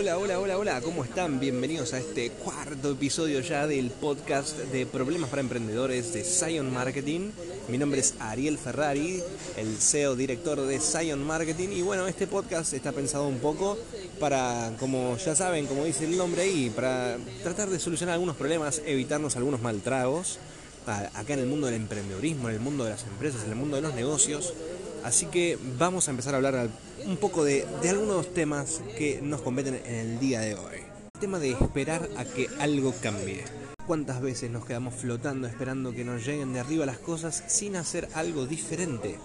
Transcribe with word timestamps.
hola, 0.00 0.16
hola, 0.16 0.40
hola, 0.40 0.56
hola, 0.56 0.80
¿cómo 0.80 1.04
están? 1.04 1.38
Bienvenidos 1.40 1.92
a 1.92 1.98
este 1.98 2.30
cuarto 2.30 2.92
episodio 2.92 3.40
ya 3.40 3.66
del 3.66 3.90
podcast 3.90 4.56
de 4.56 4.86
problemas 4.86 5.28
para 5.28 5.42
emprendedores 5.42 6.14
de 6.14 6.24
Zion 6.24 6.72
Marketing. 6.72 7.32
Mi 7.68 7.76
nombre 7.76 8.00
es 8.00 8.14
Ariel 8.18 8.56
Ferrari, 8.56 9.22
el 9.58 9.76
CEO 9.76 10.16
director 10.16 10.58
de 10.58 10.80
Zion 10.80 11.22
Marketing 11.22 11.68
y 11.72 11.82
bueno, 11.82 12.08
este 12.08 12.26
podcast 12.26 12.72
está 12.72 12.92
pensado 12.92 13.28
un 13.28 13.40
poco 13.40 13.76
para, 14.18 14.72
como 14.80 15.18
ya 15.18 15.34
saben, 15.34 15.66
como 15.66 15.84
dice 15.84 16.06
el 16.06 16.16
nombre 16.16 16.40
ahí, 16.44 16.72
para 16.74 17.18
tratar 17.42 17.68
de 17.68 17.78
solucionar 17.78 18.14
algunos 18.14 18.36
problemas, 18.36 18.80
evitarnos 18.86 19.36
algunos 19.36 19.60
maltragos 19.60 20.38
acá 20.86 21.34
en 21.34 21.40
el 21.40 21.46
mundo 21.46 21.66
del 21.66 21.76
emprendedorismo, 21.76 22.48
en 22.48 22.54
el 22.54 22.60
mundo 22.60 22.84
de 22.84 22.90
las 22.92 23.04
empresas, 23.04 23.44
en 23.44 23.50
el 23.50 23.56
mundo 23.56 23.76
de 23.76 23.82
los 23.82 23.94
negocios. 23.94 24.54
Así 25.04 25.26
que 25.26 25.58
vamos 25.78 26.08
a 26.08 26.10
empezar 26.10 26.34
a 26.34 26.36
hablar 26.36 26.68
un 27.06 27.16
poco 27.16 27.44
de, 27.44 27.66
algunos 27.88 28.32
temas 28.34 28.82
que 28.98 29.20
nos 29.22 29.40
competen 29.40 29.80
en 29.84 29.94
el 29.94 30.20
día 30.20 30.40
de 30.40 30.54
hoy. 30.54 30.78
El 31.14 31.20
tema 31.20 31.38
de 31.38 31.52
esperar 31.52 32.08
a 32.16 32.24
que 32.24 32.48
algo 32.58 32.94
cambie. 33.00 33.44
¿Cuántas 33.86 34.20
veces 34.20 34.50
nos 34.50 34.66
quedamos 34.66 34.94
flotando 34.94 35.48
esperando 35.48 35.92
que 35.92 36.04
nos 36.04 36.24
lleguen 36.24 36.52
de 36.52 36.60
arriba 36.60 36.86
las 36.86 36.98
cosas 36.98 37.42
sin 37.48 37.76
hacer 37.76 38.08
algo 38.14 38.46
diferente? 38.46 39.16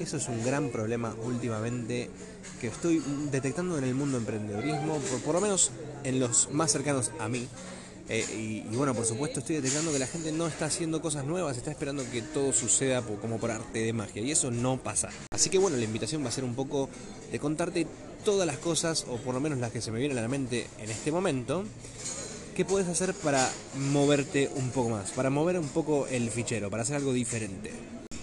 Eso 0.00 0.16
es 0.16 0.28
un 0.28 0.44
gran 0.44 0.70
problema 0.70 1.14
últimamente 1.24 2.10
que 2.60 2.68
estoy 2.68 3.02
detectando 3.30 3.78
en 3.78 3.84
el 3.84 3.94
mundo 3.94 4.18
emprendedorismo, 4.18 4.98
por 5.24 5.34
lo 5.34 5.40
menos 5.40 5.70
en 6.04 6.18
los 6.18 6.50
más 6.50 6.72
cercanos 6.72 7.12
a 7.20 7.28
mí. 7.28 7.46
Eh, 8.08 8.64
y, 8.70 8.76
bueno, 8.76 8.94
por 8.94 9.04
supuesto 9.04 9.40
estoy 9.40 9.56
detectando 9.56 9.92
que 9.92 9.98
la 9.98 10.06
gente 10.06 10.32
no 10.32 10.46
está 10.46 10.66
haciendo 10.66 11.02
cosas 11.02 11.24
nuevas, 11.24 11.56
está 11.56 11.70
esperando 11.70 12.08
que 12.10 12.22
todo 12.22 12.52
suceda 12.52 13.02
como 13.02 13.38
por 13.38 13.50
arte 13.50 13.80
de 13.80 13.92
magia 13.92 14.22
y 14.22 14.30
eso 14.30 14.50
no 14.50 14.78
pasa. 14.78 15.10
Así 15.30 15.50
que 15.50 15.58
bueno, 15.58 15.76
la 15.76 15.84
invitación 15.84 16.24
va 16.24 16.28
a 16.28 16.32
ser 16.32 16.44
un 16.44 16.54
poco 16.54 16.88
de 17.30 17.38
contarte 17.38 17.86
todas 18.24 18.46
las 18.46 18.58
cosas, 18.58 19.04
o 19.08 19.16
por 19.18 19.34
lo 19.34 19.40
menos 19.40 19.58
las 19.58 19.72
que 19.72 19.80
se 19.80 19.90
me 19.90 19.98
vienen 19.98 20.18
a 20.18 20.22
la 20.22 20.28
mente 20.28 20.66
en 20.78 20.90
este 20.90 21.12
momento, 21.12 21.64
que 22.56 22.64
puedes 22.64 22.88
hacer 22.88 23.14
para 23.14 23.48
moverte 23.92 24.50
un 24.56 24.70
poco 24.70 24.90
más, 24.90 25.10
para 25.12 25.30
mover 25.30 25.58
un 25.58 25.68
poco 25.68 26.06
el 26.08 26.30
fichero, 26.30 26.70
para 26.70 26.82
hacer 26.82 26.96
algo 26.96 27.12
diferente. 27.12 27.70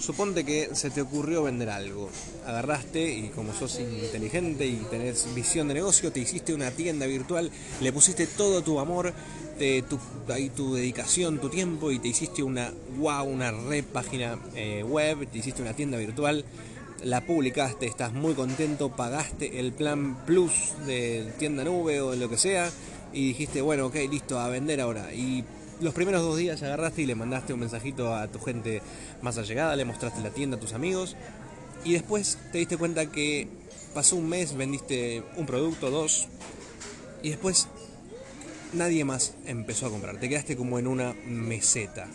Suponte 0.06 0.46
que 0.46 0.70
se 0.76 0.92
te 0.92 1.02
ocurrió 1.02 1.42
vender 1.42 1.68
algo. 1.72 2.12
Agarraste 2.46 3.12
y 3.12 3.30
como 3.30 3.56
sos 3.56 3.80
inteligente 3.80 4.68
y 4.68 4.76
tenés 4.92 5.34
visión 5.34 5.68
de 5.68 5.74
negocio, 5.74 6.12
te 6.12 6.20
hiciste 6.20 6.54
una 6.54 6.70
tienda 6.70 7.08
virtual, 7.08 7.50
le 7.82 7.92
pusiste 7.92 8.28
todo 8.28 8.62
tu 8.62 8.80
amor, 8.80 9.16
tu, 9.90 10.00
ahí 10.32 10.50
tu 10.50 10.76
dedicación, 10.76 11.40
tu 11.40 11.50
tiempo 11.50 11.92
y 11.92 11.98
te 11.98 12.10
hiciste 12.10 12.44
una 12.44 12.72
wow, 13.00 13.24
una 13.24 13.50
red 13.50 13.84
página 13.84 14.38
eh, 14.54 14.84
web, 14.84 15.28
te 15.28 15.40
hiciste 15.40 15.64
una 15.64 15.74
tienda 15.74 15.98
virtual, 15.98 16.46
la 17.04 17.22
publicaste, 17.22 17.88
estás 17.88 18.14
muy 18.14 18.36
contento, 18.36 18.96
pagaste 18.96 19.60
el 19.60 19.74
plan 19.74 20.24
plus 20.28 20.74
de 20.86 21.34
tienda 21.40 21.64
nube 21.64 22.00
o 22.02 22.14
lo 22.14 22.30
que 22.30 22.38
sea 22.38 22.70
y 23.12 23.30
dijiste, 23.30 23.60
bueno, 23.62 23.88
ok, 23.88 23.96
listo, 24.12 24.38
a 24.38 24.50
vender 24.50 24.82
ahora. 24.82 25.12
Y 25.16 25.44
los 25.82 25.94
primeros 25.94 26.22
dos 26.22 26.38
días 26.38 26.62
agarraste 26.64 27.02
y 27.02 27.06
le 27.06 27.16
mandaste 27.16 27.54
un 27.54 27.60
mensajito 27.60 28.14
a 28.14 28.28
tu 28.28 28.40
gente 28.40 28.82
más 29.22 29.38
allegada, 29.38 29.76
le 29.76 29.86
mostraste 29.86 30.22
la 30.22 30.30
tienda 30.30 30.58
a 30.58 30.60
tus 30.60 30.74
amigos 30.74 31.16
y 31.84 31.94
después 31.94 32.38
te 32.52 32.60
diste 32.60 32.78
cuenta 32.78 33.12
que 33.12 33.48
pasó 33.94 34.16
un 34.16 34.30
mes, 34.30 34.56
vendiste 34.56 35.24
un 35.38 35.46
producto, 35.46 35.90
dos 35.92 36.28
y 37.22 37.30
después 37.30 37.68
nadie 38.74 39.06
más 39.06 39.36
empezó 39.46 39.88
a 39.88 39.90
comprar. 39.90 40.20
Te 40.20 40.30
quedaste 40.30 40.56
como 40.56 40.80
en 40.80 40.88
una 40.88 41.14
meseta 41.26 42.08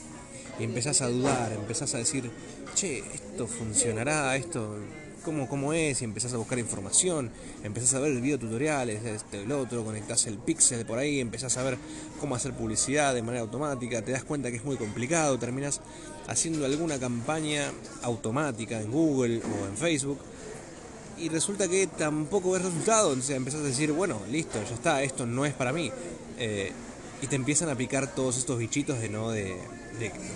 y 0.59 0.65
empezás 0.65 1.01
a 1.01 1.09
dudar, 1.09 1.53
empezás 1.53 1.95
a 1.95 1.99
decir, 1.99 2.31
che, 2.75 2.99
esto 3.15 3.47
funcionará, 3.47 4.37
esto 4.37 4.77
cómo, 5.25 5.49
cómo 5.49 5.73
es, 5.73 6.03
y 6.03 6.05
empezás 6.05 6.35
a 6.35 6.37
buscar 6.37 6.59
información, 6.59 7.31
empezás 7.63 7.95
a 7.95 8.01
ver 8.01 8.21
videotutoriales, 8.21 9.05
este, 9.05 9.43
el 9.43 9.53
otro, 9.53 9.85
conectás 9.85 10.27
el 10.27 10.39
pixel 10.39 10.85
por 10.87 10.99
ahí, 10.99 11.21
empezás 11.21 11.57
a 11.57 11.63
ver 11.63 11.79
cómo 12.21 12.35
hacer 12.35 12.53
publicidad 12.53 13.15
de 13.15 13.23
manera 13.23 13.43
automática, 13.43 14.03
te 14.03 14.13
das 14.13 14.25
cuenta 14.25 14.51
que 14.51 14.57
es 14.57 14.65
muy 14.65 14.77
complicado, 14.77 15.39
terminas 15.39 15.81
haciendo 16.29 16.65
alguna 16.65 16.99
campaña 16.99 17.71
automática 18.03 18.81
en 18.81 18.91
Google 18.91 19.39
o 19.39 19.67
en 19.67 19.77
Facebook 19.77 20.19
y 21.19 21.29
resulta 21.29 21.69
que 21.69 21.87
tampoco 21.87 22.53
ves 22.53 22.63
resultados, 22.63 23.13
entonces 23.13 23.37
empezás 23.37 23.61
a 23.61 23.65
decir, 23.65 23.93
bueno, 23.93 24.21
listo, 24.31 24.59
ya 24.63 24.75
está, 24.75 25.03
esto 25.03 25.27
no 25.27 25.45
es 25.45 25.53
para 25.53 25.73
mí. 25.73 25.93
Eh, 26.39 26.73
y 27.23 27.27
te 27.27 27.37
empiezan 27.37 27.69
a 27.69 27.75
picar 27.75 28.15
todos 28.15 28.39
estos 28.39 28.59
bichitos 28.59 29.01
de 29.01 29.09
no 29.09 29.31
de, 29.31 29.57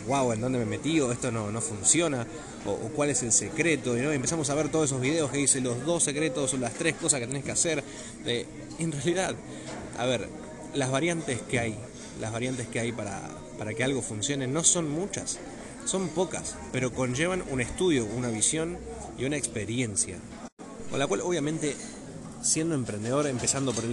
wow, 0.06 0.32
¿en 0.32 0.40
dónde 0.40 0.58
me 0.58 0.66
metí? 0.66 1.00
O 1.00 1.10
esto 1.12 1.30
no, 1.30 1.50
no 1.50 1.60
funciona, 1.60 2.26
o, 2.66 2.76
cuál 2.88 3.10
es 3.10 3.22
el 3.22 3.32
secreto, 3.32 3.96
y 3.96 4.02
¿no? 4.02 4.12
empezamos 4.12 4.50
a 4.50 4.54
ver 4.54 4.68
todos 4.68 4.86
esos 4.86 5.00
videos 5.00 5.30
que 5.30 5.38
dicen 5.38 5.64
los 5.64 5.84
dos 5.84 6.02
secretos 6.02 6.52
o 6.54 6.56
las 6.58 6.74
tres 6.74 6.94
cosas 6.94 7.20
que 7.20 7.26
tenés 7.26 7.44
que 7.44 7.52
hacer. 7.52 7.82
en 8.26 8.92
realidad, 8.92 9.34
a 9.98 10.06
ver, 10.06 10.28
las 10.74 10.90
variantes 10.90 11.40
que 11.42 11.58
hay, 11.58 11.76
las 12.20 12.32
variantes 12.32 12.68
que 12.68 12.80
hay 12.80 12.92
para, 12.92 13.20
para 13.58 13.74
que 13.74 13.84
algo 13.84 14.02
funcione 14.02 14.46
no 14.46 14.62
son 14.64 14.90
muchas, 14.90 15.38
son 15.86 16.08
pocas, 16.08 16.56
pero 16.72 16.92
conllevan 16.92 17.42
un 17.50 17.60
estudio, 17.60 18.04
una 18.04 18.28
visión 18.28 18.78
y 19.18 19.24
una 19.24 19.36
experiencia. 19.36 20.18
Con 20.90 20.98
la 20.98 21.06
cual 21.06 21.22
obviamente 21.22 21.74
siendo 22.44 22.74
emprendedor, 22.74 23.26
empezando 23.26 23.72
por 23.72 23.84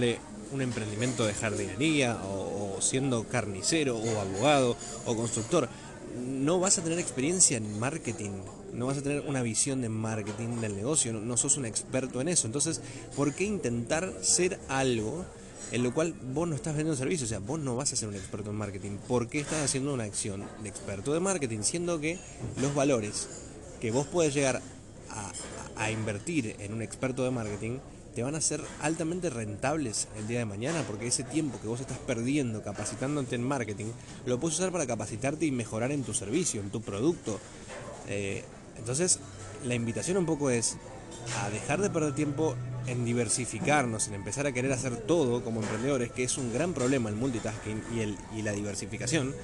un 0.52 0.60
emprendimiento 0.60 1.26
de 1.26 1.34
jardinería 1.34 2.18
o, 2.24 2.80
siendo 2.80 3.24
carnicero 3.24 3.96
o 3.96 4.20
abogado 4.20 4.76
o 5.06 5.16
constructor, 5.16 5.68
no 6.16 6.60
vas 6.60 6.78
a 6.78 6.82
tener 6.82 6.98
experiencia 6.98 7.56
en 7.56 7.78
marketing, 7.78 8.32
no 8.72 8.86
vas 8.86 8.98
a 8.98 9.02
tener 9.02 9.24
una 9.26 9.42
visión 9.42 9.80
de 9.80 9.88
marketing 9.88 10.60
del 10.60 10.76
negocio, 10.76 11.12
no, 11.12 11.36
sos 11.36 11.56
un 11.56 11.64
experto 11.64 12.20
en 12.20 12.28
eso. 12.28 12.46
Entonces, 12.46 12.80
¿por 13.16 13.34
qué 13.34 13.44
intentar 13.44 14.12
ser 14.22 14.58
algo 14.68 15.24
en 15.70 15.82
lo 15.82 15.94
cual 15.94 16.14
vos 16.34 16.48
no 16.48 16.54
estás 16.54 16.74
vendiendo 16.74 16.96
servicio? 16.96 17.24
O 17.24 17.28
sea, 17.28 17.38
vos 17.38 17.60
no 17.60 17.76
vas 17.76 17.92
a 17.92 17.96
ser 17.96 18.08
un 18.08 18.14
experto 18.14 18.50
en 18.50 18.56
marketing. 18.56 18.98
¿Por 19.08 19.28
qué 19.28 19.40
estás 19.40 19.62
haciendo 19.62 19.94
una 19.94 20.04
acción 20.04 20.44
de 20.62 20.68
experto 20.68 21.14
de 21.14 21.20
marketing? 21.20 21.60
Siendo 21.62 22.00
que 22.00 22.18
los 22.60 22.74
valores 22.74 23.28
que 23.80 23.90
vos 23.90 24.06
puedes 24.06 24.34
llegar 24.34 24.60
a 25.76 25.90
invertir 25.90 26.56
en 26.58 26.74
un 26.74 26.82
experto 26.82 27.24
de 27.24 27.30
marketing 27.30 27.78
te 28.14 28.22
van 28.22 28.34
a 28.34 28.40
ser 28.40 28.60
altamente 28.80 29.30
rentables 29.30 30.08
el 30.18 30.28
día 30.28 30.40
de 30.40 30.44
mañana, 30.44 30.82
porque 30.86 31.06
ese 31.06 31.24
tiempo 31.24 31.58
que 31.60 31.68
vos 31.68 31.80
estás 31.80 31.98
perdiendo 31.98 32.62
capacitándote 32.62 33.36
en 33.36 33.46
marketing, 33.46 33.86
lo 34.26 34.38
puedes 34.38 34.58
usar 34.58 34.72
para 34.72 34.86
capacitarte 34.86 35.46
y 35.46 35.50
mejorar 35.50 35.92
en 35.92 36.02
tu 36.02 36.14
servicio, 36.14 36.60
en 36.60 36.70
tu 36.70 36.82
producto. 36.82 37.40
Eh, 38.08 38.44
entonces, 38.76 39.18
la 39.64 39.74
invitación 39.74 40.16
un 40.16 40.26
poco 40.26 40.50
es 40.50 40.76
a 41.42 41.50
dejar 41.50 41.80
de 41.80 41.90
perder 41.90 42.14
tiempo 42.14 42.56
en 42.86 43.04
diversificarnos, 43.04 44.08
en 44.08 44.14
empezar 44.14 44.46
a 44.46 44.52
querer 44.52 44.72
hacer 44.72 44.96
todo 44.96 45.44
como 45.44 45.62
emprendedores, 45.62 46.10
que 46.10 46.24
es 46.24 46.36
un 46.36 46.52
gran 46.52 46.74
problema 46.74 47.08
el 47.08 47.16
multitasking 47.16 47.82
y, 47.94 48.00
el, 48.00 48.18
y 48.36 48.42
la 48.42 48.52
diversificación. 48.52 49.34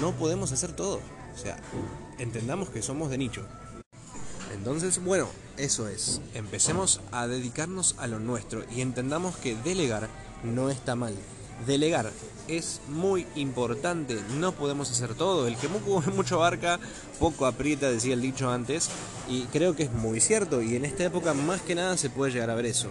No 0.00 0.12
podemos 0.12 0.52
hacer 0.52 0.72
todo. 0.72 1.00
O 1.34 1.38
sea, 1.38 1.56
entendamos 2.18 2.68
que 2.68 2.82
somos 2.82 3.10
de 3.10 3.18
nicho. 3.18 3.46
Entonces, 4.58 5.02
bueno, 5.02 5.28
eso 5.56 5.88
es. 5.88 6.20
Empecemos 6.34 7.00
a 7.12 7.28
dedicarnos 7.28 7.94
a 7.98 8.08
lo 8.08 8.18
nuestro 8.18 8.64
y 8.74 8.80
entendamos 8.80 9.36
que 9.36 9.54
delegar 9.54 10.08
no 10.42 10.68
está 10.68 10.96
mal. 10.96 11.14
Delegar 11.64 12.10
es 12.48 12.80
muy 12.88 13.24
importante, 13.36 14.18
no 14.38 14.52
podemos 14.52 14.90
hacer 14.90 15.14
todo. 15.14 15.46
El 15.46 15.56
que 15.56 15.68
mucho 16.12 16.36
abarca, 16.36 16.80
poco 17.20 17.46
aprieta, 17.46 17.88
decía 17.88 18.14
el 18.14 18.20
dicho 18.20 18.50
antes, 18.50 18.90
y 19.28 19.42
creo 19.44 19.76
que 19.76 19.84
es 19.84 19.92
muy 19.92 20.20
cierto, 20.20 20.60
y 20.60 20.74
en 20.74 20.84
esta 20.84 21.04
época 21.04 21.34
más 21.34 21.62
que 21.62 21.76
nada 21.76 21.96
se 21.96 22.10
puede 22.10 22.32
llegar 22.32 22.50
a 22.50 22.56
ver 22.56 22.66
eso. 22.66 22.88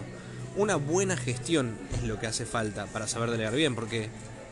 Una 0.56 0.76
buena 0.76 1.16
gestión 1.16 1.76
es 1.94 2.02
lo 2.04 2.18
que 2.18 2.26
hace 2.26 2.46
falta 2.46 2.86
para 2.86 3.06
saber 3.06 3.30
delegar 3.30 3.54
bien, 3.54 3.74
porque 3.74 4.08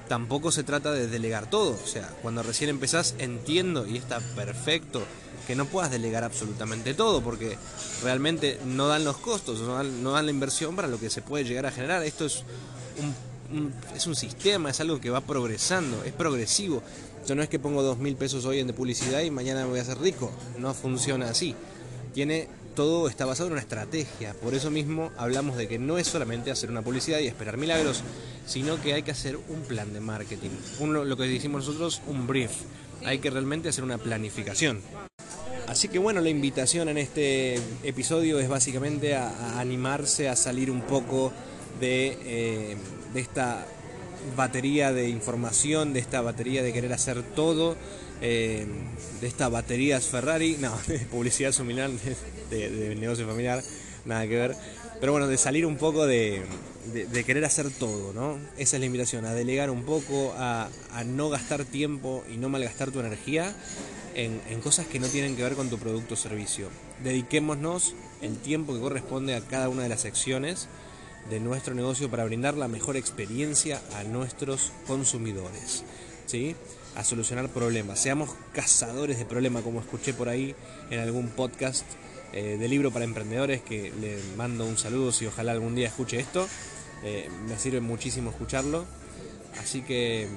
tampoco 0.09 0.53
se 0.53 0.63
trata 0.63 0.93
de 0.93 1.09
delegar 1.09 1.49
todo. 1.51 1.79
O 1.83 1.87
sea, 1.87 2.09
cuando 2.23 2.43
recién 2.43 2.71
empezás, 2.71 3.15
entiendo 3.19 3.87
y 3.87 3.97
está 3.97 4.21
perfecto 4.35 5.03
que 5.47 5.55
no 5.55 5.67
puedas 5.67 5.91
delegar 5.91 6.25
absolutamente 6.25 6.95
todo, 6.95 7.23
porque 7.23 7.57
realmente 8.03 8.59
no 8.67 8.89
dan 8.89 9.05
los 9.05 9.17
costos, 9.19 9.61
no 9.61 10.13
dan, 10.13 10.27
la 10.27 10.33
inversión 10.33 10.75
para 10.75 10.89
lo 10.89 10.99
que 10.99 11.09
se 11.09 11.23
puede 11.23 11.45
llegar 11.45 11.67
a 11.67 11.71
generar. 11.71 12.03
Esto 12.03 12.27
es 12.27 12.43
un, 13.53 13.73
es 13.95 14.07
un 14.07 14.17
sistema, 14.17 14.71
es 14.71 14.81
algo 14.81 15.01
que 15.01 15.11
va 15.11 15.21
progresando, 15.21 16.03
es 16.05 16.13
progresivo. 16.13 16.83
Yo 17.27 17.35
no 17.35 17.43
es 17.43 17.49
que 17.49 17.59
pongo 17.59 17.83
dos 17.83 17.99
mil 17.99 18.17
pesos 18.17 18.45
hoy 18.45 18.61
en 18.61 18.67
de 18.67 18.73
publicidad 18.73 19.21
y 19.21 19.31
mañana 19.31 19.63
me 19.63 19.71
voy 19.71 19.79
a 19.79 19.83
hacer 19.83 19.99
rico. 19.99 20.31
No 20.59 20.75
funciona 20.75 21.31
así. 21.31 21.55
Tiene 22.13 22.49
todo 22.77 23.09
está 23.09 23.25
basado 23.25 23.49
en 23.49 23.55
una 23.55 23.63
estrategia. 23.63 24.35
Por 24.35 24.55
eso 24.55 24.71
mismo 24.71 25.11
hablamos 25.17 25.57
de 25.57 25.67
que 25.67 25.81
no 25.81 25.99
es 25.99 26.07
solamente 26.07 26.53
hacer 26.53 26.71
una 26.71 26.83
publicidad 26.83 27.19
y 27.19 27.27
esperar 27.27 27.57
milagros, 27.57 28.05
sino 28.47 28.81
que 28.81 28.95
hay 28.95 29.03
que 29.03 29.11
hacer 29.11 29.37
un 29.37 29.63
plan 29.63 29.93
de 29.93 29.99
marketing. 29.99 30.51
lo 30.81 31.17
que 31.17 31.25
decimos 31.25 31.67
nosotros, 31.67 32.03
un 32.07 32.29
brief. 32.29 32.53
Hay 33.05 33.19
que 33.19 33.31
realmente 33.31 33.71
hacer 33.71 33.83
una 33.83 33.99
planificación. 33.99 34.81
Así 35.67 35.89
que 35.89 35.99
bueno, 35.99 36.21
la 36.21 36.29
invitación 36.29 36.89
en 36.89 36.99
este 36.99 37.57
episodio 37.83 38.39
es 38.39 38.49
básicamente 38.49 39.17
a, 39.17 39.59
animarse 39.59 40.29
a 40.29 40.37
salir 40.37 40.71
un 40.71 40.83
poco 40.83 41.33
de, 41.81 42.19
eh, 42.25 42.77
de 43.13 43.21
esta 43.21 43.67
batería 44.37 44.93
de 44.93 45.09
información, 45.09 45.93
de 45.93 46.01
esta 46.01 46.21
batería 46.21 46.63
de 46.63 46.73
querer 46.73 46.93
hacer 46.93 47.23
todo, 47.23 47.77
eh, 48.21 48.67
de 49.21 49.27
esta 49.27 49.49
baterías 49.49 50.07
Ferrari, 50.07 50.57
no, 50.61 50.77
de 50.87 50.99
publicidad 51.01 51.53
similar, 51.53 51.91
de, 52.51 52.71
de, 52.71 52.95
negocio 52.97 53.27
familiar, 53.27 53.63
nada 54.05 54.27
que 54.27 54.37
ver. 54.37 54.57
Pero 55.01 55.13
bueno, 55.13 55.27
de 55.27 55.37
salir 55.37 55.67
un 55.67 55.77
poco 55.77 56.07
de, 56.07 56.43
de, 56.93 57.25
querer 57.25 57.45
hacer 57.45 57.71
todo, 57.71 58.15
¿no? 58.15 58.39
Esa 58.57 58.77
es 58.77 58.81
la 58.81 58.87
invitación, 58.87 59.27
a 59.27 59.35
delegar 59.35 59.71
un 59.71 59.85
poco, 59.85 60.35
a, 60.39 60.69
no 61.05 61.29
gastar 61.29 61.65
tiempo 61.65 62.25
y 62.33 62.39
no 62.39 62.49
malgastar 62.49 62.91
tu 62.91 63.01
energía 63.01 63.55
en, 64.15 64.41
en, 64.49 64.61
cosas 64.63 64.87
que 64.87 64.99
no 64.99 65.07
tienen 65.09 65.37
que 65.37 65.43
ver 65.43 65.55
con 65.55 65.69
tu 65.69 65.79
producto 65.79 66.15
o 66.15 66.17
servicio. 66.17 66.71
Dediquémonos 67.05 67.95
el 68.23 68.39
tiempo 68.39 68.73
que 68.73 68.81
corresponde 68.81 69.35
a 69.35 69.43
cada 69.43 69.69
una 69.69 69.83
de 69.83 69.91
las 69.91 70.01
secciones 70.01 70.69
de 71.29 71.41
nuestro 71.41 71.75
negocio 71.75 72.11
para 72.11 72.25
brindar 72.25 72.57
la 72.57 72.69
mejor 72.69 72.97
experiencia 72.97 73.83
a 73.95 74.05
nuestros 74.05 74.73
consumidores, 74.87 75.85
¿sí? 76.27 76.55
A 76.95 77.05
solucionar 77.05 77.49
problemas. 77.49 78.01
Seamos 78.01 78.31
cazadores 78.53 79.19
de 79.19 79.25
problemas, 79.25 79.63
como 79.63 79.81
escuché 79.81 80.13
por 80.13 80.29
ahí 80.29 80.55
en 80.91 81.01
algún 81.01 81.29
podcast 81.29 81.85
eh, 82.33 82.57
de 82.59 82.69
libro 82.69 82.91
para 82.91 83.05
emprendedores 83.05 83.63
que 83.63 83.93
le 84.01 84.19
mando 84.37 84.67
un 84.67 84.77
saludo 84.77 85.13
si 85.13 85.27
ojalá 85.27 85.53
algún 85.53 85.75
día 85.75 85.89
escuche 85.89 86.19
esto. 86.19 86.49
Eh, 87.03 87.29
me 87.49 87.59
sirve 87.59 87.81
muchísimo 87.81 88.31
escucharlo. 88.31 88.85
Así 89.61 89.83
que, 89.83 90.29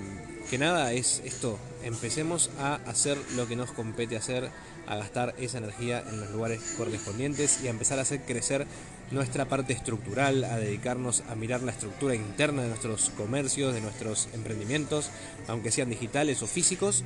que 0.49 0.57
nada, 0.57 0.93
es 0.93 1.21
esto. 1.25 1.57
Empecemos 1.83 2.51
a 2.59 2.75
hacer 2.85 3.17
lo 3.35 3.47
que 3.47 3.55
nos 3.55 3.71
compete 3.71 4.15
hacer, 4.15 4.49
a 4.89 4.97
gastar 4.97 5.35
esa 5.37 5.59
energía 5.59 6.03
en 6.09 6.19
los 6.19 6.31
lugares 6.31 6.59
correspondientes 6.75 7.61
y 7.63 7.67
a 7.67 7.69
empezar 7.69 7.99
a 7.99 8.01
hacer 8.01 8.21
crecer 8.21 8.65
nuestra 9.11 9.45
parte 9.45 9.71
estructural, 9.73 10.43
a 10.43 10.57
dedicarnos 10.57 11.23
a 11.29 11.35
mirar 11.35 11.61
la 11.61 11.71
estructura 11.71 12.15
interna 12.15 12.63
de 12.63 12.69
nuestros 12.69 13.11
comercios, 13.11 13.73
de 13.73 13.81
nuestros 13.81 14.27
emprendimientos, 14.33 15.11
aunque 15.47 15.71
sean 15.71 15.89
digitales 15.89 16.41
o 16.41 16.47
físicos, 16.47 17.03